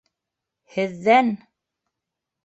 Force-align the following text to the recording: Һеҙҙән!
Һеҙҙән! 0.75 1.29